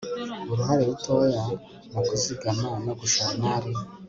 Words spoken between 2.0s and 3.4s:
kuzigama no gushora